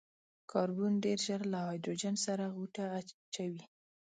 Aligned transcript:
کاربن 0.51 0.93
ډېر 1.05 1.17
ژر 1.27 1.41
له 1.51 1.59
هايډروجن 1.67 2.15
سره 2.25 2.43
غوټه 2.55 2.85
اچوي. 2.99 3.63